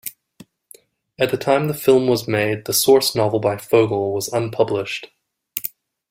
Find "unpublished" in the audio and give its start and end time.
4.29-5.11